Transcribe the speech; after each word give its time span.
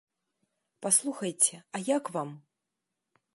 Паслухайце, 0.85 1.55
а 1.77 1.83
як 1.91 2.11
вам? 2.17 2.29